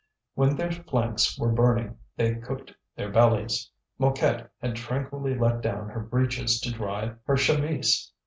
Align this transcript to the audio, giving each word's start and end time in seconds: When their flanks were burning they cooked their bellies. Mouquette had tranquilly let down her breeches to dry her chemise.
When 0.33 0.55
their 0.55 0.71
flanks 0.71 1.37
were 1.37 1.51
burning 1.51 1.95
they 2.17 2.33
cooked 2.33 2.73
their 2.95 3.11
bellies. 3.11 3.69
Mouquette 3.99 4.49
had 4.59 4.75
tranquilly 4.75 5.37
let 5.37 5.61
down 5.61 5.89
her 5.89 5.99
breeches 6.01 6.59
to 6.61 6.71
dry 6.73 7.13
her 7.25 7.37
chemise. 7.37 8.11